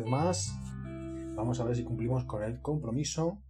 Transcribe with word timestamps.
vez 0.00 0.10
más. 0.10 0.56
Vamos 1.36 1.60
a 1.60 1.64
ver 1.64 1.76
si 1.76 1.84
cumplimos 1.84 2.24
con 2.24 2.42
el 2.42 2.60
compromiso 2.60 3.42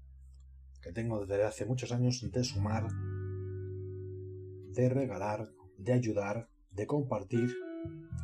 que 0.83 0.93
tengo 0.93 1.25
desde 1.25 1.45
hace 1.45 1.67
muchos 1.67 1.93
años 1.93 2.27
de 2.31 2.45
sumar, 2.45 2.89
de 4.73 4.89
regalar, 4.89 5.51
de 5.79 5.93
ayudar, 5.93 6.49
de 6.71 6.87
compartir 6.87 7.55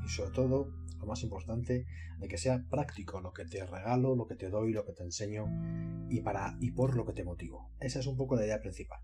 y 0.05 0.09
sobre 0.09 0.31
todo, 0.31 0.73
lo 0.99 1.07
más 1.07 1.23
importante, 1.23 1.87
de 2.19 2.29
que 2.29 2.39
sea 2.39 2.65
práctico 2.71 3.21
lo 3.21 3.33
que 3.33 3.45
te 3.45 3.65
regalo, 3.65 4.17
lo 4.17 4.27
que 4.27 4.37
te 4.37 4.49
doy, 4.49 4.73
lo 4.73 4.85
que 4.85 4.93
te 4.93 5.03
enseño 5.03 5.47
y 6.09 6.21
para 6.21 6.57
y 6.61 6.71
por 6.73 6.97
lo 6.97 7.05
que 7.05 7.13
te 7.13 7.25
motivo. 7.25 7.71
Esa 7.81 8.01
es 8.01 8.07
un 8.07 8.17
poco 8.17 8.37
la 8.37 8.45
idea 8.45 8.61
principal. 8.61 9.01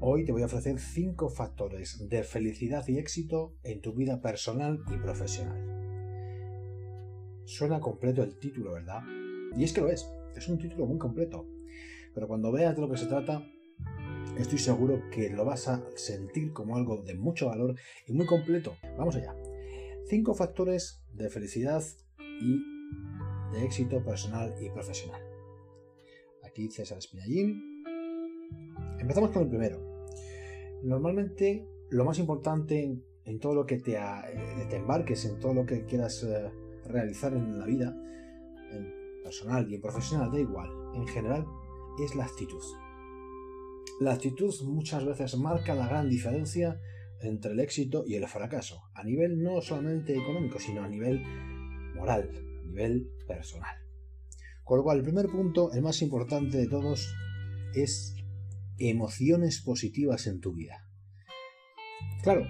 Hoy 0.00 0.24
te 0.24 0.32
voy 0.32 0.42
a 0.42 0.46
ofrecer 0.46 0.80
5 0.80 1.28
factores 1.28 2.08
de 2.08 2.24
felicidad 2.24 2.84
y 2.88 2.98
éxito 2.98 3.54
en 3.62 3.80
tu 3.80 3.94
vida 3.94 4.20
personal 4.20 4.80
y 4.92 4.96
profesional. 4.96 5.71
Suena 7.52 7.80
completo 7.80 8.22
el 8.22 8.38
título, 8.38 8.72
¿verdad? 8.72 9.02
Y 9.54 9.64
es 9.64 9.74
que 9.74 9.82
lo 9.82 9.90
es, 9.90 10.10
es 10.34 10.48
un 10.48 10.56
título 10.56 10.86
muy 10.86 10.96
completo. 10.96 11.46
Pero 12.14 12.26
cuando 12.26 12.50
veas 12.50 12.74
de 12.74 12.80
lo 12.80 12.90
que 12.90 12.96
se 12.96 13.04
trata, 13.04 13.46
estoy 14.38 14.56
seguro 14.56 15.02
que 15.10 15.28
lo 15.28 15.44
vas 15.44 15.68
a 15.68 15.84
sentir 15.94 16.54
como 16.54 16.76
algo 16.76 17.02
de 17.02 17.14
mucho 17.14 17.48
valor 17.48 17.74
y 18.06 18.14
muy 18.14 18.24
completo. 18.24 18.76
Vamos 18.96 19.16
allá. 19.16 19.36
5 20.06 20.32
factores 20.32 21.04
de 21.12 21.28
felicidad 21.28 21.82
y 22.40 22.62
de 23.52 23.66
éxito 23.66 24.02
personal 24.02 24.54
y 24.58 24.70
profesional. 24.70 25.20
Aquí 26.44 26.70
César 26.70 26.96
Espinallín. 26.96 27.84
Empezamos 28.98 29.30
con 29.30 29.42
el 29.42 29.50
primero. 29.50 30.06
Normalmente 30.82 31.68
lo 31.90 32.06
más 32.06 32.18
importante 32.18 32.98
en, 33.26 33.40
todo 33.40 33.54
lo 33.54 33.66
que 33.66 33.76
te, 33.76 33.96
eh, 33.96 34.66
te, 34.70 34.76
embarques, 34.76 35.26
en 35.26 35.38
todo 35.38 35.52
lo 35.52 35.66
que 35.66 35.84
quieras 35.84 36.22
eh, 36.22 36.50
realizar 36.86 37.34
en 37.34 37.58
la 37.58 37.66
vida, 37.66 37.96
en 38.70 38.92
personal 39.22 39.70
y 39.70 39.74
en 39.74 39.80
profesional, 39.80 40.30
da 40.30 40.40
igual, 40.40 40.70
en 40.94 41.06
general, 41.06 41.46
es 42.04 42.14
la 42.14 42.24
actitud. 42.24 42.62
La 44.00 44.14
actitud 44.14 44.54
muchas 44.64 45.04
veces 45.04 45.36
marca 45.36 45.74
la 45.74 45.88
gran 45.88 46.08
diferencia 46.08 46.80
entre 47.20 47.52
el 47.52 47.60
éxito 47.60 48.04
y 48.06 48.16
el 48.16 48.26
fracaso, 48.26 48.82
a 48.94 49.04
nivel 49.04 49.42
no 49.42 49.60
solamente 49.60 50.16
económico, 50.16 50.58
sino 50.58 50.82
a 50.82 50.88
nivel 50.88 51.22
moral, 51.94 52.30
a 52.34 52.66
nivel 52.66 53.10
personal. 53.26 53.76
Con 54.64 54.78
lo 54.78 54.84
cual, 54.84 54.98
el 54.98 55.04
primer 55.04 55.26
punto, 55.28 55.72
el 55.72 55.82
más 55.82 56.02
importante 56.02 56.56
de 56.58 56.66
todos, 56.66 57.14
es 57.74 58.16
emociones 58.78 59.60
positivas 59.60 60.26
en 60.26 60.40
tu 60.40 60.52
vida. 60.52 60.88
Claro, 62.22 62.46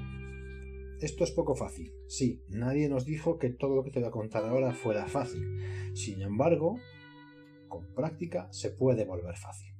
esto 1.00 1.24
es 1.24 1.30
poco 1.32 1.54
fácil. 1.54 1.92
Sí, 2.12 2.44
nadie 2.50 2.90
nos 2.90 3.06
dijo 3.06 3.38
que 3.38 3.48
todo 3.48 3.74
lo 3.74 3.84
que 3.84 3.90
te 3.90 3.98
voy 3.98 4.08
a 4.08 4.12
contar 4.12 4.44
ahora 4.44 4.74
fuera 4.74 5.06
fácil. 5.06 5.94
Sin 5.94 6.20
embargo, 6.20 6.78
con 7.68 7.94
práctica 7.94 8.52
se 8.52 8.68
puede 8.68 9.06
volver 9.06 9.34
fácil. 9.34 9.72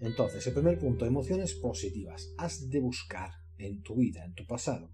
Entonces, 0.00 0.44
el 0.48 0.52
primer 0.52 0.80
punto, 0.80 1.06
emociones 1.06 1.54
positivas. 1.54 2.34
Has 2.38 2.68
de 2.70 2.80
buscar 2.80 3.30
en 3.56 3.82
tu 3.82 3.94
vida, 3.94 4.24
en 4.24 4.34
tu 4.34 4.48
pasado, 4.48 4.90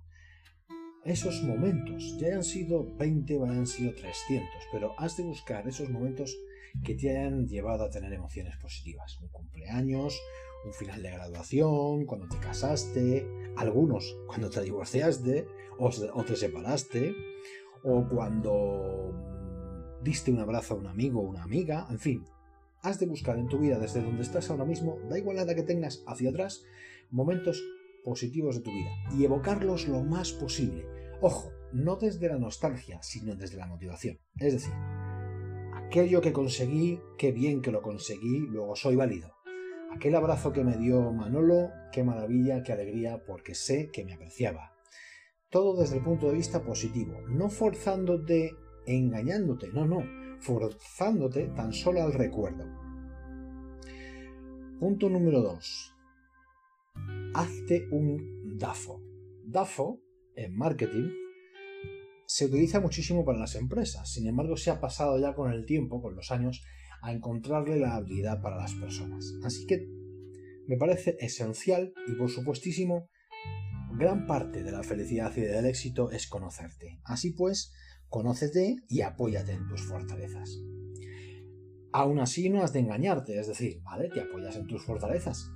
esos 1.07 1.43
momentos, 1.45 2.15
ya 2.19 2.27
hayan 2.27 2.45
sido 2.45 2.95
20 2.97 3.39
o 3.39 3.45
hayan 3.47 3.67
sido 3.67 3.95
300, 3.95 4.47
pero 4.71 4.93
has 4.99 5.17
de 5.17 5.23
buscar 5.23 5.67
esos 5.67 5.89
momentos 5.89 6.37
que 6.85 6.95
te 6.95 7.11
hayan 7.11 7.47
llevado 7.47 7.85
a 7.85 7.91
tener 7.91 8.13
emociones 8.13 8.57
positivas. 8.59 9.19
Un 9.21 9.29
cumpleaños, 9.29 10.21
un 10.65 10.73
final 10.73 11.03
de 11.03 11.11
graduación, 11.11 12.07
cuando 12.07 12.29
te 12.29 12.39
casaste, 12.39 13.27
algunos 13.57 14.17
cuando 14.27 14.51
te 14.51 14.63
divorciaste 14.63 15.47
o, 15.79 15.91
te 16.25 16.37
separaste, 16.37 17.15
o 17.85 18.09
cuando 18.09 19.13
diste 20.03 20.33
un 20.33 20.41
abrazo 20.41 20.75
a 20.75 20.79
un 20.79 20.87
amigo 20.87 21.21
o 21.21 21.29
una 21.29 21.43
amiga, 21.43 21.87
en 21.91 21.99
fin, 21.99 22.25
has 22.83 22.99
de 22.99 23.07
buscar 23.07 23.39
en 23.39 23.49
tu 23.49 23.59
vida 23.59 23.79
desde 23.79 24.03
donde 24.03 24.23
estás 24.23 24.51
ahora 24.51 24.65
mismo, 24.65 24.99
da 25.09 25.19
igual 25.19 25.37
la 25.37 25.43
edad 25.43 25.55
que 25.55 25.63
tengas 25.63 26.03
hacia 26.07 26.31
atrás, 26.31 26.63
momentos 27.11 27.63
positivos 28.05 28.57
de 28.57 28.63
tu 28.63 28.71
vida 28.71 28.91
y 29.17 29.25
evocarlos 29.25 29.89
lo 29.89 30.03
más 30.03 30.33
posible. 30.33 30.87
Ojo, 31.21 31.51
no 31.73 31.97
desde 31.97 32.29
la 32.29 32.39
nostalgia, 32.39 33.03
sino 33.03 33.35
desde 33.35 33.57
la 33.57 33.67
motivación. 33.67 34.19
Es 34.39 34.53
decir, 34.53 34.73
aquello 35.87 36.21
que 36.21 36.33
conseguí, 36.33 37.01
qué 37.17 37.31
bien 37.31 37.63
que 37.63 37.71
lo 37.71 37.81
conseguí, 37.81 38.41
luego 38.41 38.75
soy 38.75 38.97
válido. 38.97 39.33
Aquel 39.95 40.17
abrazo 40.17 40.53
que 40.53 40.65
me 40.65 40.77
dio 40.77 41.13
Manolo, 41.13 41.71
qué 41.93 42.03
maravilla, 42.03 42.65
qué 42.65 42.73
alegría, 42.73 43.23
porque 43.25 43.55
sé 43.55 43.91
que 43.93 44.05
me 44.05 44.15
apreciaba. 44.15 44.73
Todo 45.49 45.81
desde 45.81 45.99
el 45.99 46.03
punto 46.03 46.27
de 46.27 46.35
vista 46.35 46.65
positivo, 46.65 47.21
no 47.29 47.49
forzándote, 47.49 48.51
engañándote, 48.85 49.69
no, 49.69 49.87
no, 49.87 50.03
forzándote 50.41 51.47
tan 51.55 51.73
solo 51.73 52.03
al 52.03 52.13
recuerdo. 52.13 52.65
Punto 54.81 55.09
número 55.09 55.41
2. 55.41 55.95
Hazte 57.35 57.89
un 57.93 58.59
DAFO. 58.59 59.01
DAFO, 59.45 60.01
en 60.35 60.57
marketing, 60.57 61.11
se 62.37 62.45
utiliza 62.45 62.81
muchísimo 62.81 63.25
para 63.25 63.39
las 63.39 63.55
empresas, 63.55 64.13
sin 64.13 64.27
embargo 64.27 64.59
se 64.59 64.71
ha 64.71 64.79
pasado 64.79 65.19
ya 65.19 65.35
con 65.35 65.51
el 65.51 65.65
tiempo, 65.65 66.03
con 66.03 66.15
los 66.15 66.31
años, 66.31 66.63
a 67.01 67.11
encontrarle 67.11 67.81
la 67.81 67.97
habilidad 67.97 68.43
para 68.43 68.59
las 68.59 68.75
personas. 68.75 69.33
Así 69.43 69.67
que 69.67 69.89
me 70.67 70.77
parece 70.77 71.17
esencial 71.19 71.95
y 72.07 72.13
por 72.13 72.29
supuestísimo, 72.29 73.09
gran 73.97 74.27
parte 74.27 74.63
de 74.63 74.71
la 74.71 74.83
felicidad 74.83 75.35
y 75.35 75.41
del 75.41 75.65
éxito 75.65 76.11
es 76.11 76.27
conocerte. 76.27 77.01
Así 77.05 77.31
pues, 77.31 77.73
conócete 78.11 78.77
y 78.87 79.01
apóyate 79.01 79.53
en 79.53 79.67
tus 79.67 79.81
fortalezas. 79.87 80.61
Aún 81.91 82.19
así 82.19 82.51
no 82.51 82.63
has 82.63 82.75
de 82.75 82.81
engañarte, 82.81 83.41
es 83.41 83.47
decir, 83.47 83.81
vale, 83.83 84.11
te 84.11 84.21
apoyas 84.21 84.57
en 84.57 84.67
tus 84.67 84.85
fortalezas. 84.85 85.51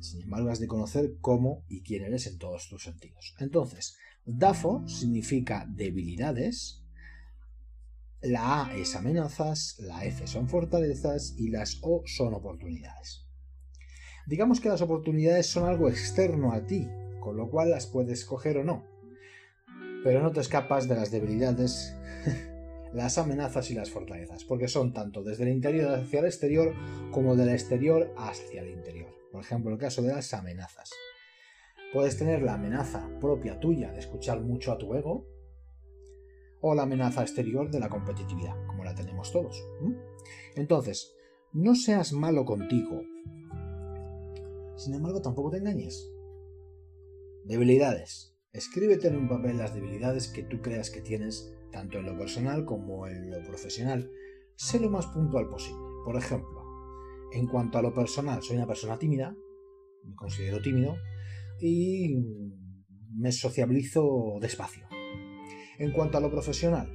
Sin 0.00 0.22
embargo, 0.22 0.50
has 0.50 0.60
de 0.60 0.66
conocer 0.66 1.16
cómo 1.20 1.64
y 1.68 1.82
quién 1.82 2.04
eres 2.04 2.26
en 2.26 2.38
todos 2.38 2.68
tus 2.68 2.84
sentidos. 2.84 3.34
Entonces, 3.38 3.96
DAFO 4.24 4.86
significa 4.88 5.66
debilidades, 5.68 6.82
la 8.22 8.66
A 8.66 8.76
es 8.76 8.96
amenazas, 8.96 9.76
la 9.78 10.04
F 10.04 10.26
son 10.26 10.48
fortalezas 10.48 11.34
y 11.36 11.50
las 11.50 11.78
O 11.82 12.02
son 12.06 12.34
oportunidades. 12.34 13.26
Digamos 14.26 14.60
que 14.60 14.68
las 14.68 14.80
oportunidades 14.80 15.46
son 15.46 15.68
algo 15.68 15.88
externo 15.88 16.52
a 16.52 16.66
ti, 16.66 16.88
con 17.20 17.36
lo 17.36 17.48
cual 17.48 17.70
las 17.70 17.86
puedes 17.86 18.24
coger 18.24 18.58
o 18.58 18.64
no. 18.64 18.84
Pero 20.02 20.22
no 20.22 20.32
te 20.32 20.40
escapas 20.40 20.88
de 20.88 20.96
las 20.96 21.12
debilidades, 21.12 21.94
las 22.92 23.18
amenazas 23.18 23.70
y 23.70 23.74
las 23.74 23.90
fortalezas, 23.90 24.44
porque 24.44 24.66
son 24.66 24.92
tanto 24.92 25.22
desde 25.22 25.44
el 25.44 25.50
interior 25.50 25.94
hacia 25.94 26.20
el 26.20 26.26
exterior 26.26 26.74
como 27.12 27.36
del 27.36 27.50
exterior 27.50 28.12
hacia 28.16 28.62
el 28.62 28.70
interior. 28.70 29.14
Por 29.32 29.42
ejemplo, 29.42 29.72
el 29.72 29.78
caso 29.78 30.02
de 30.02 30.12
las 30.12 30.32
amenazas. 30.34 30.90
Puedes 31.92 32.18
tener 32.18 32.42
la 32.42 32.54
amenaza 32.54 33.08
propia 33.20 33.58
tuya 33.60 33.92
de 33.92 34.00
escuchar 34.00 34.40
mucho 34.40 34.72
a 34.72 34.78
tu 34.78 34.94
ego, 34.94 35.26
o 36.60 36.74
la 36.74 36.82
amenaza 36.82 37.22
exterior 37.22 37.70
de 37.70 37.80
la 37.80 37.88
competitividad, 37.88 38.56
como 38.66 38.84
la 38.84 38.94
tenemos 38.94 39.30
todos. 39.30 39.62
Entonces, 40.56 41.14
no 41.52 41.74
seas 41.74 42.12
malo 42.12 42.44
contigo. 42.44 43.02
Sin 44.76 44.94
embargo, 44.94 45.22
tampoco 45.22 45.50
te 45.50 45.58
engañes. 45.58 46.10
Debilidades. 47.44 48.36
Escríbete 48.52 49.08
en 49.08 49.16
un 49.16 49.28
papel 49.28 49.58
las 49.58 49.74
debilidades 49.74 50.28
que 50.28 50.42
tú 50.42 50.60
creas 50.60 50.90
que 50.90 51.02
tienes, 51.02 51.54
tanto 51.70 51.98
en 51.98 52.06
lo 52.06 52.18
personal 52.18 52.64
como 52.64 53.06
en 53.06 53.30
lo 53.30 53.42
profesional. 53.46 54.10
Sé 54.56 54.80
lo 54.80 54.90
más 54.90 55.06
puntual 55.06 55.48
posible. 55.48 55.82
Por 56.04 56.16
ejemplo, 56.16 56.55
en 57.36 57.46
cuanto 57.46 57.76
a 57.78 57.82
lo 57.82 57.92
personal, 57.92 58.42
soy 58.42 58.56
una 58.56 58.66
persona 58.66 58.98
tímida, 58.98 59.36
me 60.04 60.14
considero 60.14 60.62
tímido 60.62 60.96
y 61.60 62.16
me 63.14 63.30
sociabilizo 63.30 64.38
despacio. 64.40 64.86
En 65.78 65.92
cuanto 65.92 66.16
a 66.16 66.20
lo 66.22 66.30
profesional, 66.30 66.90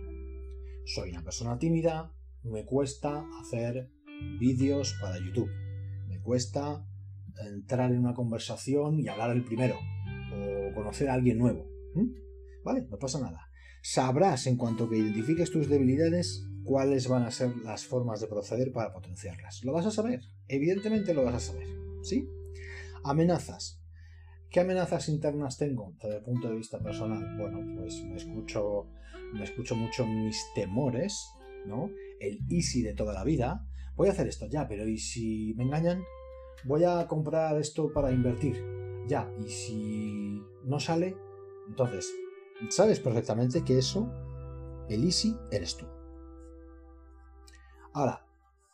soy 0.86 1.12
una 1.12 1.24
persona 1.24 1.60
tímida, 1.60 2.12
me 2.44 2.66
cuesta 2.66 3.24
hacer 3.40 3.92
vídeos 4.40 4.96
para 5.00 5.20
YouTube, 5.20 5.52
me 6.08 6.20
cuesta 6.22 6.88
entrar 7.54 7.92
en 7.92 8.00
una 8.00 8.16
conversación 8.16 9.00
y 9.00 9.08
hablar 9.08 9.32
el 9.32 9.44
primero, 9.44 9.76
o 10.34 10.74
conocer 10.74 11.10
a 11.10 11.14
alguien 11.14 11.38
nuevo. 11.38 11.68
Vale, 12.64 12.88
no 12.90 12.98
pasa 12.98 13.20
nada. 13.20 13.51
Sabrás 13.82 14.48
en 14.48 14.58
cuanto 14.58 14.90
que 14.90 14.98
identifiques 14.98 15.52
tus 15.52 15.68
debilidades 15.68 16.46
cuáles 16.64 17.08
van 17.08 17.24
a 17.24 17.32
ser 17.32 17.56
las 17.58 17.86
formas 17.86 18.22
de 18.22 18.28
proceder 18.28 18.72
para 18.72 18.94
potenciarlas. 18.94 19.64
Lo 19.64 19.74
vas 19.74 19.86
a 19.86 19.92
saber, 19.92 20.22
evidentemente 20.48 21.14
lo 21.14 21.24
vas 21.24 21.36
a 21.36 21.40
saber. 21.40 21.68
¿Sí? 22.04 22.28
Amenazas. 23.04 23.82
¿Qué 24.50 24.60
amenazas 24.60 25.08
internas 25.10 25.58
tengo 25.58 25.94
desde 26.02 26.18
el 26.18 26.24
punto 26.24 26.50
de 26.50 26.58
vista 26.58 26.80
personal? 26.80 27.38
Bueno, 27.38 27.60
pues 27.80 28.04
me 28.04 28.18
escucho, 28.18 28.88
me 29.34 29.44
escucho 29.44 29.76
mucho 29.76 30.06
mis 30.06 30.38
temores, 30.54 31.26
¿no? 31.66 31.90
El 32.20 32.40
easy 32.50 32.82
de 32.82 32.94
toda 32.94 33.14
la 33.14 33.24
vida. 33.24 33.66
Voy 33.96 34.10
a 34.10 34.12
hacer 34.12 34.28
esto, 34.28 34.48
ya, 34.48 34.68
pero 34.68 34.88
¿y 34.88 34.98
si 34.98 35.54
me 35.56 35.64
engañan? 35.64 36.04
Voy 36.66 36.84
a 36.84 37.08
comprar 37.08 37.58
esto 37.60 37.92
para 37.94 38.12
invertir, 38.12 38.62
ya, 39.08 39.32
¿y 39.40 39.50
si 39.50 40.42
no 40.66 40.80
sale? 40.80 41.16
Entonces, 41.68 42.12
sabes 42.70 43.00
perfectamente 43.00 43.64
que 43.64 43.78
eso 43.78 44.12
El 44.90 45.04
easy 45.06 45.38
eres 45.52 45.78
tú. 45.78 45.86
Ahora, 47.94 48.26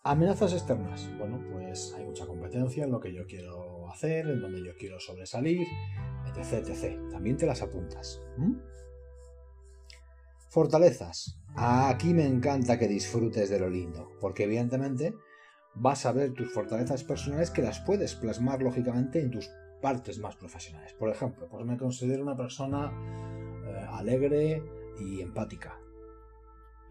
amenazas 0.04 0.54
externas. 0.54 1.10
Bueno, 1.18 1.44
pues 1.52 1.94
hay 1.98 2.06
mucha 2.06 2.26
competencia 2.26 2.86
en 2.86 2.92
lo 2.92 3.00
que 3.00 3.14
yo 3.14 3.26
quiero 3.28 3.90
hacer, 3.90 4.28
en 4.28 4.42
donde 4.42 4.64
yo 4.64 4.74
quiero 4.78 5.00
sobresalir, 5.00 5.68
etc. 6.28 6.68
etc. 6.68 7.12
También 7.12 7.38
te 7.38 7.46
las 7.46 7.62
apuntas. 7.62 8.22
Fortalezas. 10.50 11.40
Aquí 11.56 12.14
me 12.14 12.26
encanta 12.26 12.78
que 12.80 12.88
disfrutes 12.88 13.50
de 13.50 13.60
lo 13.60 13.70
lindo, 13.70 14.10
porque 14.22 14.44
evidentemente 14.44 15.14
vas 15.76 16.06
a 16.06 16.12
ver 16.12 16.34
tus 16.34 16.52
fortalezas 16.52 17.04
personales 17.04 17.52
que 17.52 17.62
las 17.62 17.80
puedes 17.82 18.16
plasmar 18.16 18.62
lógicamente 18.62 19.22
en 19.22 19.32
tus 19.32 19.50
partes 19.82 20.20
más 20.20 20.36
profesionales. 20.36 20.94
Por 20.94 21.10
ejemplo, 21.10 21.48
pues 21.50 21.66
me 21.66 21.78
considero 21.78 22.24
una 22.24 22.36
persona 22.36 22.92
alegre 23.88 24.64
y 25.00 25.22
empática. 25.22 25.80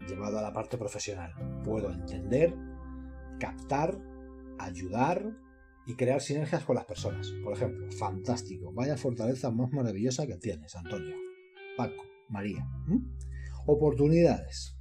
Llevado 0.07 0.39
a 0.39 0.41
la 0.41 0.53
parte 0.53 0.77
profesional, 0.77 1.33
puedo 1.63 1.91
entender, 1.91 2.53
captar, 3.39 3.97
ayudar 4.59 5.35
y 5.85 5.95
crear 5.95 6.21
sinergias 6.21 6.63
con 6.63 6.75
las 6.75 6.85
personas. 6.85 7.31
Por 7.43 7.53
ejemplo, 7.53 7.89
fantástico, 7.91 8.71
vaya 8.73 8.97
fortaleza 8.97 9.49
más 9.51 9.71
maravillosa 9.71 10.27
que 10.27 10.37
tienes, 10.37 10.75
Antonio, 10.75 11.15
Paco, 11.75 12.03
María. 12.29 12.67
Oportunidades. 13.65 14.76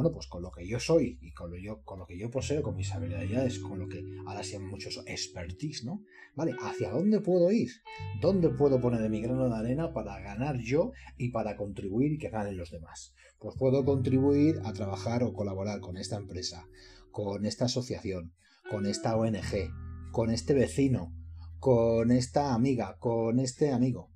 Bueno, 0.00 0.14
pues 0.14 0.28
con 0.28 0.40
lo 0.40 0.50
que 0.50 0.66
yo 0.66 0.80
soy 0.80 1.18
y 1.20 1.30
con 1.32 1.50
lo, 1.50 1.58
yo, 1.58 1.82
con 1.82 1.98
lo 1.98 2.06
que 2.06 2.16
yo 2.16 2.30
poseo, 2.30 2.62
con 2.62 2.74
mis 2.74 2.90
habilidades, 2.90 3.58
con 3.58 3.78
lo 3.78 3.86
que 3.86 4.02
ahora 4.26 4.42
se 4.42 4.52
llama 4.52 4.70
mucho 4.70 4.88
expertise, 5.04 5.84
¿no? 5.84 6.02
¿Vale? 6.34 6.56
¿Hacia 6.58 6.88
dónde 6.88 7.20
puedo 7.20 7.52
ir? 7.52 7.68
¿Dónde 8.18 8.48
puedo 8.48 8.80
poner 8.80 9.10
mi 9.10 9.20
grano 9.20 9.50
de 9.50 9.56
arena 9.56 9.92
para 9.92 10.18
ganar 10.20 10.56
yo 10.56 10.92
y 11.18 11.32
para 11.32 11.54
contribuir 11.54 12.12
y 12.12 12.18
que 12.18 12.30
ganen 12.30 12.56
los 12.56 12.70
demás? 12.70 13.12
Pues 13.38 13.56
puedo 13.58 13.84
contribuir 13.84 14.62
a 14.64 14.72
trabajar 14.72 15.22
o 15.22 15.34
colaborar 15.34 15.80
con 15.80 15.98
esta 15.98 16.16
empresa, 16.16 16.66
con 17.10 17.44
esta 17.44 17.66
asociación, 17.66 18.32
con 18.70 18.86
esta 18.86 19.18
ONG, 19.18 19.70
con 20.12 20.30
este 20.30 20.54
vecino, 20.54 21.12
con 21.58 22.10
esta 22.10 22.54
amiga, 22.54 22.96
con 22.98 23.38
este 23.38 23.70
amigo. 23.70 24.10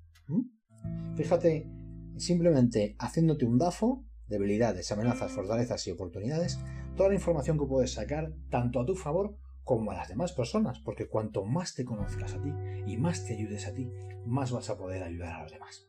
Fíjate, 1.15 1.69
simplemente 2.17 2.95
haciéndote 2.97 3.45
un 3.45 3.59
DAFO 3.59 4.03
debilidades, 4.27 4.91
amenazas, 4.91 5.31
fortalezas 5.31 5.85
y 5.87 5.91
oportunidades, 5.91 6.59
toda 6.95 7.09
la 7.09 7.15
información 7.15 7.57
que 7.57 7.65
puedes 7.65 7.93
sacar 7.93 8.33
tanto 8.49 8.79
a 8.79 8.85
tu 8.85 8.95
favor 8.95 9.35
como 9.63 9.91
a 9.91 9.95
las 9.95 10.07
demás 10.07 10.31
personas, 10.31 10.79
porque 10.79 11.07
cuanto 11.07 11.43
más 11.43 11.73
te 11.73 11.85
conozcas 11.85 12.33
a 12.33 12.41
ti 12.41 12.53
y 12.85 12.97
más 12.97 13.25
te 13.25 13.33
ayudes 13.33 13.67
a 13.67 13.73
ti, 13.73 13.89
más 14.25 14.51
vas 14.51 14.69
a 14.69 14.77
poder 14.77 15.03
ayudar 15.03 15.35
a 15.35 15.43
los 15.43 15.51
demás. 15.51 15.87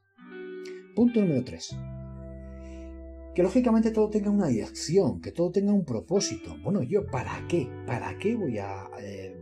Punto 0.95 1.21
número 1.21 1.45
3. 1.45 1.77
Que 3.35 3.43
lógicamente 3.43 3.91
todo 3.91 4.09
tenga 4.09 4.31
una 4.31 4.47
dirección, 4.47 5.21
que 5.21 5.31
todo 5.31 5.51
tenga 5.51 5.73
un 5.73 5.85
propósito. 5.85 6.57
Bueno, 6.63 6.83
yo, 6.83 7.07
¿para 7.07 7.47
qué? 7.49 7.69
¿Para 7.87 8.17
qué 8.17 8.35
voy 8.35 8.59
a 8.59 8.89
eh, 8.99 9.37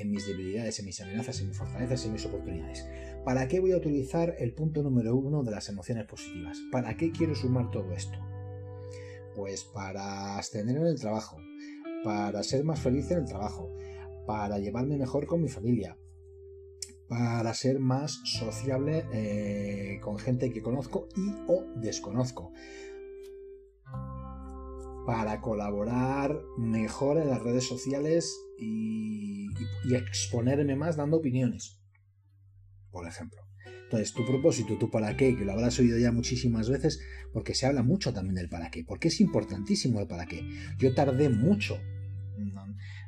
en 0.00 0.10
mis 0.10 0.26
debilidades, 0.26 0.78
en 0.78 0.86
mis 0.86 1.00
amenazas, 1.00 1.40
en 1.40 1.48
mis 1.48 1.56
fortalezas, 1.56 2.04
en 2.06 2.12
mis 2.12 2.24
oportunidades. 2.26 2.86
¿Para 3.24 3.46
qué 3.48 3.60
voy 3.60 3.72
a 3.72 3.76
utilizar 3.76 4.34
el 4.38 4.54
punto 4.54 4.82
número 4.82 5.14
uno 5.14 5.42
de 5.42 5.50
las 5.50 5.68
emociones 5.68 6.06
positivas? 6.06 6.58
¿Para 6.72 6.96
qué 6.96 7.12
quiero 7.12 7.34
sumar 7.34 7.70
todo 7.70 7.92
esto? 7.92 8.18
Pues 9.36 9.64
para 9.64 10.38
ascender 10.38 10.76
en 10.76 10.86
el 10.86 10.98
trabajo, 10.98 11.36
para 12.02 12.42
ser 12.42 12.64
más 12.64 12.80
feliz 12.80 13.10
en 13.10 13.18
el 13.18 13.24
trabajo, 13.26 13.70
para 14.26 14.58
llevarme 14.58 14.96
mejor 14.96 15.26
con 15.26 15.42
mi 15.42 15.48
familia, 15.48 15.98
para 17.08 17.52
ser 17.54 17.80
más 17.80 18.20
sociable 18.24 19.04
eh, 19.12 19.98
con 20.00 20.18
gente 20.18 20.52
que 20.52 20.62
conozco 20.62 21.08
y 21.16 21.34
o 21.48 21.66
desconozco, 21.76 22.52
para 25.06 25.40
colaborar 25.40 26.40
mejor 26.58 27.18
en 27.18 27.28
las 27.28 27.42
redes 27.42 27.64
sociales 27.64 28.36
y, 28.58 29.48
exponerme 29.94 30.76
más 30.76 30.96
dando 30.96 31.16
opiniones, 31.16 31.80
por 32.90 33.06
ejemplo. 33.06 33.40
Entonces, 33.84 34.12
tu 34.14 34.24
propósito, 34.24 34.78
tu 34.78 34.88
para 34.88 35.16
qué, 35.16 35.36
que 35.36 35.44
lo 35.44 35.52
habrás 35.52 35.78
oído 35.80 35.98
ya 35.98 36.12
muchísimas 36.12 36.70
veces, 36.70 37.00
porque 37.32 37.54
se 37.54 37.66
habla 37.66 37.82
mucho 37.82 38.12
también 38.12 38.36
del 38.36 38.48
para 38.48 38.70
qué, 38.70 38.84
porque 38.84 39.08
es 39.08 39.20
importantísimo 39.20 40.00
el 40.00 40.06
para 40.06 40.26
qué. 40.26 40.48
Yo 40.78 40.94
tardé 40.94 41.28
mucho 41.28 41.80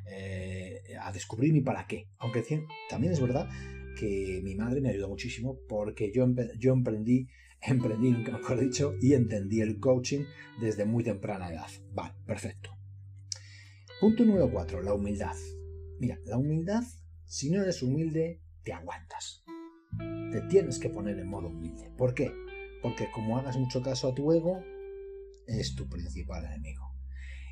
eh, 0.07 0.81
a 1.01 1.11
descubrir 1.11 1.53
mi 1.53 1.61
para 1.61 1.87
qué, 1.87 2.09
aunque 2.17 2.43
también 2.89 3.13
es 3.13 3.21
verdad 3.21 3.49
que 3.97 4.41
mi 4.43 4.55
madre 4.55 4.81
me 4.81 4.89
ayudó 4.89 5.07
muchísimo 5.07 5.59
porque 5.69 6.11
yo, 6.13 6.27
yo 6.57 6.73
emprendí 6.73 7.27
emprendí, 7.65 8.11
mejor 8.11 8.59
dicho, 8.59 8.95
y 9.01 9.13
entendí 9.13 9.61
el 9.61 9.79
coaching 9.79 10.25
desde 10.59 10.85
muy 10.85 11.03
temprana 11.03 11.49
edad. 11.51 11.69
Vale, 11.93 12.13
perfecto. 12.25 12.77
Punto 13.99 14.25
número 14.25 14.51
4, 14.51 14.81
la 14.81 14.93
humildad. 14.93 15.35
Mira, 15.99 16.17
la 16.25 16.37
humildad, 16.37 16.83
si 17.25 17.49
no 17.49 17.61
eres 17.61 17.81
humilde, 17.81 18.41
te 18.63 18.73
aguantas. 18.73 19.43
Te 20.31 20.41
tienes 20.49 20.79
que 20.79 20.89
poner 20.89 21.19
en 21.19 21.27
modo 21.27 21.47
humilde. 21.47 21.91
¿Por 21.97 22.13
qué? 22.13 22.31
Porque 22.81 23.09
como 23.11 23.37
hagas 23.37 23.57
mucho 23.57 23.81
caso 23.81 24.09
a 24.09 24.15
tu 24.15 24.33
ego, 24.33 24.61
es 25.47 25.75
tu 25.75 25.87
principal 25.87 26.45
enemigo. 26.45 26.93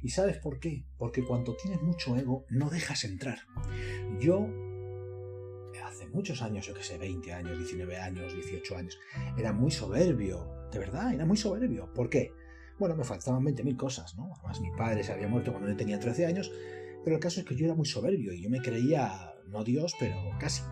¿Y 0.02 0.10
sabes 0.10 0.38
por 0.40 0.60
qué? 0.60 0.86
Porque 0.98 1.24
cuando 1.24 1.56
tienes 1.56 1.82
mucho 1.82 2.18
ego, 2.18 2.46
no 2.50 2.70
dejas 2.70 3.04
entrar. 3.04 3.40
Yo 4.20 4.48
muchos 6.14 6.42
años, 6.42 6.66
yo 6.68 6.74
que 6.74 6.84
sé, 6.84 6.98
20 6.98 7.34
años, 7.34 7.58
19 7.58 7.98
años, 7.98 8.34
18 8.34 8.78
años, 8.78 9.00
era 9.38 9.54
muy 9.54 9.72
soberbio, 9.72 10.48
de 10.72 10.80
verdad, 10.80 11.14
era 11.14 11.26
muy 11.26 11.38
soberbio. 11.38 11.92
¿Por 11.94 12.10
qué? 12.10 12.34
Bueno, 12.80 12.96
me 12.96 13.04
faltaban 13.04 13.44
20.000 13.44 13.76
cosas, 13.78 14.16
¿no? 14.16 14.32
Además, 14.38 14.60
mi 14.62 14.72
padre 14.72 15.04
se 15.04 15.12
había 15.12 15.28
muerto 15.28 15.52
cuando 15.52 15.70
yo 15.70 15.76
tenía 15.76 16.00
13 16.00 16.26
años, 16.26 16.52
pero 17.04 17.16
el 17.16 17.22
caso 17.22 17.40
es 17.40 17.46
que 17.46 17.56
yo 17.56 17.66
era 17.66 17.76
muy 17.76 17.86
soberbio 17.86 18.34
y 18.34 18.42
yo 18.42 18.50
me 18.50 18.62
creía, 18.62 19.34
no 19.48 19.64
Dios, 19.64 19.94
pero 20.00 20.16
casi. 20.40 20.64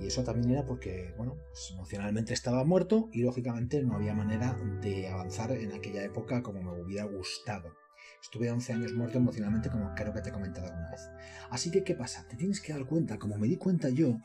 Y 0.00 0.06
eso 0.06 0.24
también 0.24 0.50
era 0.50 0.66
porque, 0.66 1.14
bueno, 1.16 1.36
pues 1.48 1.70
emocionalmente 1.72 2.34
estaba 2.34 2.64
muerto 2.64 3.08
y 3.12 3.22
lógicamente 3.22 3.82
no 3.82 3.94
había 3.94 4.14
manera 4.14 4.56
de 4.80 5.08
avanzar 5.08 5.52
en 5.52 5.72
aquella 5.72 6.02
época 6.02 6.42
como 6.42 6.62
me 6.62 6.82
hubiera 6.82 7.04
gustado. 7.04 7.81
Estuve 8.22 8.50
11 8.50 8.72
años 8.72 8.94
muerto 8.94 9.18
emocionalmente, 9.18 9.68
como 9.68 9.92
creo 9.94 10.12
que 10.14 10.20
te 10.20 10.28
he 10.30 10.32
comentado 10.32 10.68
alguna 10.68 10.90
vez. 10.90 11.10
Así 11.50 11.70
que, 11.70 11.82
¿qué 11.82 11.94
pasa? 11.94 12.24
Te 12.28 12.36
tienes 12.36 12.60
que 12.60 12.72
dar 12.72 12.86
cuenta, 12.86 13.18
como 13.18 13.36
me 13.36 13.48
di 13.48 13.56
cuenta 13.56 13.90
yo, 13.90 14.20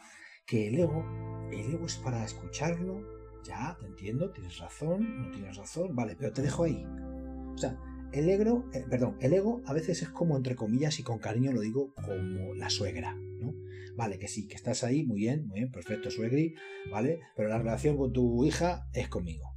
que 0.45 0.67
el 0.67 0.79
ego, 0.79 1.03
el 1.51 1.73
ego 1.73 1.85
es 1.87 1.97
para 1.97 2.23
escucharlo. 2.23 3.01
Ya, 3.43 3.75
te 3.79 3.87
entiendo, 3.87 4.31
tienes 4.31 4.59
razón, 4.59 5.23
no 5.23 5.31
tienes 5.31 5.57
razón, 5.57 5.95
vale, 5.95 6.15
pero 6.15 6.31
te 6.31 6.41
dejo 6.41 6.65
ahí. 6.65 6.85
O 6.85 7.57
sea, 7.57 7.77
el 8.11 8.29
ego, 8.29 8.69
eh, 8.73 8.85
perdón, 8.89 9.17
el 9.19 9.33
ego 9.33 9.61
a 9.65 9.73
veces 9.73 10.01
es 10.03 10.09
como 10.09 10.37
entre 10.37 10.55
comillas 10.55 10.99
y 10.99 11.03
con 11.03 11.17
cariño 11.17 11.51
lo 11.51 11.61
digo 11.61 11.93
como 11.95 12.53
la 12.53 12.69
suegra, 12.69 13.15
¿no? 13.15 13.53
Vale, 13.95 14.19
que 14.19 14.27
sí, 14.27 14.47
que 14.47 14.55
estás 14.55 14.83
ahí, 14.83 15.03
muy 15.03 15.17
bien, 15.17 15.47
muy 15.47 15.59
bien, 15.59 15.71
perfecto, 15.71 16.11
suegri, 16.11 16.53
¿vale? 16.91 17.19
Pero 17.35 17.49
la 17.49 17.57
relación 17.57 17.97
con 17.97 18.13
tu 18.13 18.45
hija 18.45 18.87
es 18.93 19.09
conmigo. 19.09 19.56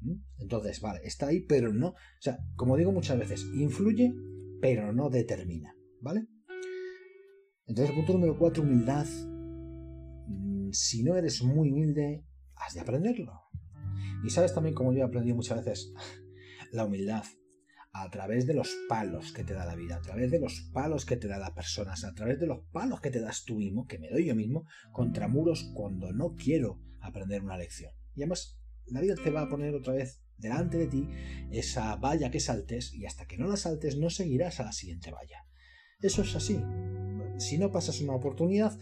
¿Mm? 0.00 0.14
Entonces, 0.38 0.80
vale, 0.80 1.00
está 1.04 1.28
ahí, 1.28 1.40
pero 1.40 1.72
no. 1.72 1.88
O 1.88 2.20
sea, 2.20 2.38
como 2.56 2.76
digo 2.76 2.92
muchas 2.92 3.18
veces, 3.18 3.44
influye, 3.54 4.14
pero 4.60 4.92
no 4.92 5.10
determina. 5.10 5.74
¿Vale? 6.00 6.26
Entonces, 7.66 7.94
punto 7.94 8.12
número 8.14 8.38
4, 8.38 8.62
humildad. 8.62 9.06
Mm, 10.26 10.70
si 10.72 11.02
no 11.02 11.16
eres 11.16 11.42
muy 11.42 11.70
humilde, 11.70 12.24
has 12.56 12.74
de 12.74 12.80
aprenderlo. 12.80 13.32
Y 14.24 14.30
sabes 14.30 14.54
también, 14.54 14.74
como 14.74 14.92
yo 14.92 15.00
he 15.00 15.02
aprendido 15.02 15.36
muchas 15.36 15.64
veces, 15.64 15.92
la 16.72 16.84
humildad 16.84 17.24
a 17.92 18.10
través 18.10 18.46
de 18.46 18.54
los 18.54 18.76
palos 18.88 19.32
que 19.32 19.44
te 19.44 19.54
da 19.54 19.64
la 19.64 19.74
vida, 19.74 19.96
a 19.96 20.00
través 20.00 20.30
de 20.30 20.38
los 20.38 20.70
palos 20.72 21.04
que 21.04 21.16
te 21.16 21.26
da 21.26 21.38
las 21.38 21.50
personas, 21.52 22.04
a 22.04 22.14
través 22.14 22.38
de 22.38 22.46
los 22.46 22.60
palos 22.70 23.00
que 23.00 23.10
te 23.10 23.20
das 23.20 23.44
tú 23.44 23.56
mismo, 23.56 23.86
que 23.86 23.98
me 23.98 24.10
doy 24.10 24.26
yo 24.26 24.34
mismo, 24.34 24.66
contra 24.92 25.28
muros 25.28 25.70
cuando 25.74 26.12
no 26.12 26.34
quiero 26.34 26.80
aprender 27.00 27.42
una 27.42 27.56
lección. 27.56 27.92
Y 28.14 28.22
además 28.22 28.57
la 28.90 29.00
vida 29.00 29.14
te 29.14 29.30
va 29.30 29.42
a 29.42 29.48
poner 29.48 29.74
otra 29.74 29.94
vez 29.94 30.22
delante 30.38 30.78
de 30.78 30.86
ti 30.86 31.08
esa 31.50 31.96
valla 31.96 32.30
que 32.30 32.40
saltes 32.40 32.94
y 32.94 33.06
hasta 33.06 33.26
que 33.26 33.38
no 33.38 33.48
la 33.48 33.56
saltes 33.56 33.96
no 33.98 34.10
seguirás 34.10 34.60
a 34.60 34.64
la 34.64 34.72
siguiente 34.72 35.10
valla. 35.10 35.44
Eso 36.00 36.22
es 36.22 36.34
así. 36.36 36.60
Si 37.38 37.58
no 37.58 37.70
pasas 37.72 38.00
una 38.00 38.14
oportunidad, 38.14 38.78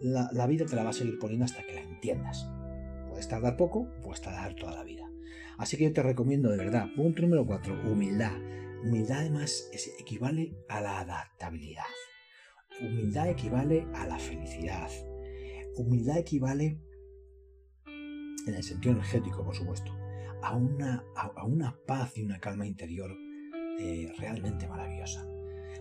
la, 0.00 0.46
vida 0.46 0.66
te 0.66 0.76
la 0.76 0.84
va 0.84 0.90
a 0.90 0.94
seguir 0.94 1.18
poniendo 1.18 1.44
hasta 1.44 1.66
que 1.66 1.74
la 1.74 1.82
entiendas. 1.82 2.48
Puedes 3.08 3.28
tardar 3.28 3.56
poco, 3.56 3.90
puedes 4.02 4.20
tardar 4.20 4.54
toda 4.54 4.74
la 4.74 4.84
vida. 4.84 5.10
Así 5.58 5.76
que 5.76 5.84
yo 5.84 5.92
te 5.92 6.02
recomiendo 6.02 6.50
de 6.50 6.56
verdad, 6.56 6.86
punto 6.94 7.22
número 7.22 7.44
4, 7.46 7.90
humildad. 7.90 8.36
Humildad 8.84 9.18
además 9.18 9.68
equivale 9.98 10.56
a 10.68 10.80
la 10.80 11.00
adaptabilidad. 11.00 11.82
Humildad 12.80 13.28
equivale 13.28 13.86
a 13.94 14.06
la 14.06 14.18
felicidad. 14.20 14.88
Humildad 15.76 16.18
equivale 16.18 16.80
en 18.48 18.56
el 18.56 18.62
sentido 18.62 18.94
energético, 18.94 19.44
por 19.44 19.54
supuesto, 19.54 19.92
a 20.42 20.56
una, 20.56 21.04
a, 21.16 21.44
una 21.44 21.78
paz 21.86 22.16
y 22.16 22.22
una 22.22 22.38
calma 22.38 22.66
interior 22.66 23.14
eh, 23.78 24.12
realmente 24.18 24.66
maravillosa. 24.66 25.26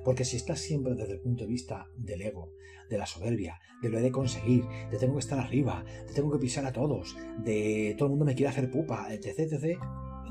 Porque 0.03 0.25
si 0.25 0.37
estás 0.37 0.59
siempre 0.59 0.95
desde 0.95 1.13
el 1.13 1.21
punto 1.21 1.43
de 1.43 1.49
vista 1.49 1.87
del 1.97 2.21
ego, 2.21 2.51
de 2.89 2.97
la 2.97 3.05
soberbia, 3.05 3.59
de 3.81 3.89
lo 3.89 3.97
he 3.97 4.01
de 4.01 4.11
conseguir, 4.11 4.65
de 4.89 4.97
tengo 4.97 5.13
que 5.13 5.19
estar 5.19 5.39
arriba, 5.39 5.83
de 6.07 6.13
tengo 6.13 6.31
que 6.31 6.39
pisar 6.39 6.65
a 6.65 6.71
todos, 6.71 7.17
de 7.43 7.95
todo 7.97 8.05
el 8.05 8.11
mundo 8.11 8.25
me 8.25 8.35
quiere 8.35 8.49
hacer 8.49 8.69
pupa, 8.71 9.13
etc, 9.13 9.39
etc, 9.39 9.79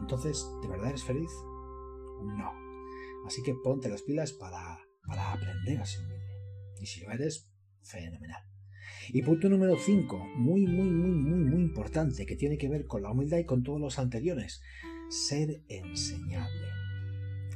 entonces, 0.00 0.46
¿de 0.62 0.68
verdad 0.68 0.90
eres 0.90 1.04
feliz? 1.04 1.30
No. 2.22 2.52
Así 3.26 3.42
que 3.42 3.54
ponte 3.54 3.88
las 3.88 4.02
pilas 4.02 4.32
para, 4.32 4.78
para 5.06 5.32
aprender 5.32 5.80
a 5.80 5.84
ser. 5.84 6.06
Y 6.80 6.86
si 6.86 7.00
lo 7.00 7.10
eres, 7.10 7.50
fenomenal. 7.82 8.42
Y 9.08 9.22
punto 9.22 9.48
número 9.48 9.76
5, 9.76 10.18
muy, 10.36 10.66
muy, 10.66 10.90
muy, 10.90 11.10
muy, 11.10 11.38
muy 11.38 11.45
que 12.26 12.36
tiene 12.36 12.58
que 12.58 12.68
ver 12.68 12.86
con 12.86 13.02
la 13.02 13.10
humildad 13.10 13.38
y 13.38 13.44
con 13.44 13.62
todos 13.62 13.80
los 13.80 13.98
anteriores. 13.98 14.60
Ser 15.08 15.62
enseñable. 15.68 16.66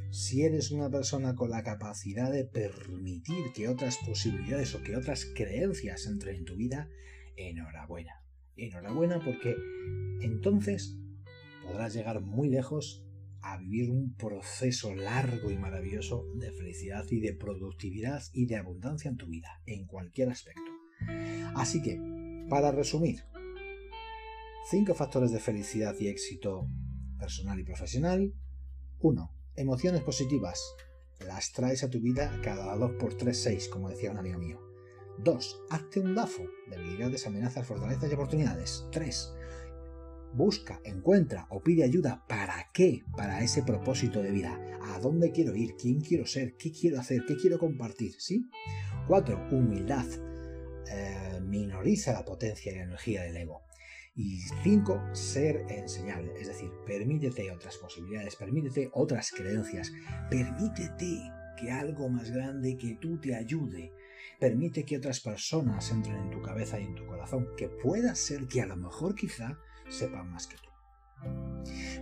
Si 0.09 0.41
eres 0.43 0.71
una 0.71 0.89
persona 0.89 1.35
con 1.35 1.51
la 1.51 1.63
capacidad 1.63 2.31
de 2.31 2.45
permitir 2.45 3.53
que 3.53 3.67
otras 3.67 3.97
posibilidades 3.97 4.73
o 4.73 4.81
que 4.81 4.95
otras 4.95 5.25
creencias 5.35 6.07
entren 6.07 6.37
en 6.37 6.45
tu 6.45 6.55
vida, 6.55 6.89
enhorabuena. 7.35 8.23
Enhorabuena 8.57 9.23
porque 9.23 9.55
entonces 10.21 10.97
podrás 11.63 11.93
llegar 11.93 12.21
muy 12.21 12.49
lejos 12.49 13.05
a 13.43 13.57
vivir 13.57 13.91
un 13.91 14.15
proceso 14.15 14.95
largo 14.95 15.51
y 15.51 15.57
maravilloso 15.57 16.25
de 16.35 16.51
felicidad 16.51 17.05
y 17.11 17.19
de 17.19 17.33
productividad 17.33 18.23
y 18.33 18.47
de 18.47 18.55
abundancia 18.55 19.09
en 19.09 19.17
tu 19.17 19.27
vida, 19.27 19.61
en 19.67 19.85
cualquier 19.85 20.29
aspecto. 20.29 20.71
Así 21.55 21.81
que, 21.81 21.99
para 22.49 22.71
resumir, 22.71 23.23
cinco 24.69 24.93
factores 24.93 25.31
de 25.31 25.39
felicidad 25.39 25.95
y 25.99 26.07
éxito 26.07 26.67
personal 27.19 27.59
y 27.59 27.63
profesional. 27.63 28.33
1. 28.99 29.35
Emociones 29.55 30.01
positivas. 30.01 30.59
Las 31.25 31.51
traes 31.51 31.83
a 31.83 31.89
tu 31.89 31.99
vida 31.99 32.39
cada 32.43 32.75
2 32.75 32.91
por 32.99 33.15
3, 33.15 33.37
6, 33.37 33.69
como 33.69 33.89
decía 33.89 34.11
un 34.11 34.17
amigo 34.17 34.39
mío. 34.39 34.59
2. 35.19 35.61
Hazte 35.69 35.99
un 35.99 36.15
DAFO. 36.15 36.43
Debilidades, 36.69 37.27
amenazas, 37.27 37.67
fortalezas 37.67 38.09
y 38.09 38.13
oportunidades. 38.13 38.85
3. 38.91 39.33
Busca, 40.33 40.79
encuentra 40.83 41.47
o 41.49 41.61
pide 41.61 41.83
ayuda. 41.83 42.25
¿Para 42.27 42.69
qué? 42.73 43.03
Para 43.15 43.43
ese 43.43 43.63
propósito 43.63 44.21
de 44.21 44.31
vida. 44.31 44.59
¿A 44.81 44.99
dónde 44.99 45.31
quiero 45.31 45.55
ir? 45.55 45.75
¿Quién 45.75 46.01
quiero 46.01 46.25
ser? 46.25 46.55
¿Qué 46.55 46.71
quiero 46.71 46.99
hacer? 46.99 47.23
¿Qué 47.27 47.35
quiero 47.35 47.59
compartir? 47.59 48.15
¿Sí? 48.19 48.49
4. 49.07 49.49
Humildad. 49.51 50.05
Eh, 50.89 51.39
minoriza 51.41 52.13
la 52.13 52.25
potencia 52.25 52.71
y 52.71 52.75
la 52.75 52.83
energía 52.83 53.23
del 53.23 53.37
ego. 53.37 53.63
Y 54.15 54.39
5. 54.63 55.01
Ser 55.13 55.65
enseñable. 55.69 56.33
Es 56.39 56.47
decir, 56.47 56.69
permítete 56.85 57.49
otras 57.51 57.77
posibilidades, 57.77 58.35
permítete 58.35 58.89
otras 58.93 59.31
creencias, 59.31 59.91
permítete 60.29 61.31
que 61.57 61.71
algo 61.71 62.09
más 62.09 62.31
grande 62.31 62.77
que 62.77 62.97
tú 62.99 63.19
te 63.19 63.35
ayude. 63.35 63.93
Permite 64.39 64.83
que 64.83 64.97
otras 64.97 65.19
personas 65.19 65.91
entren 65.91 66.17
en 66.17 66.31
tu 66.31 66.41
cabeza 66.41 66.79
y 66.79 66.83
en 66.83 66.95
tu 66.95 67.05
corazón, 67.05 67.47
que 67.55 67.69
pueda 67.69 68.15
ser 68.15 68.47
que 68.47 68.61
a 68.61 68.65
lo 68.65 68.75
mejor 68.75 69.15
quizá 69.15 69.57
sepan 69.87 70.31
más 70.31 70.47
que 70.47 70.57
tú. 70.57 70.69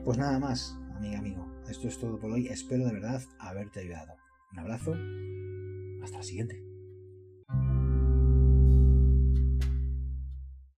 Pues 0.04 0.18
nada 0.18 0.39
más, 0.39 0.78
amiga, 0.96 1.20
amigo. 1.20 1.46
Esto 1.70 1.88
es 1.88 2.00
todo 2.00 2.20
por 2.20 2.32
hoy. 2.32 2.48
Espero 2.48 2.86
de 2.86 2.94
verdad 2.94 3.22
haberte 3.38 3.82
ayudado. 3.82 4.16
Un 4.51 4.60
abrazo. 4.60 4.96
Hasta 6.04 6.18
la 6.18 6.24
siguiente. 6.24 6.69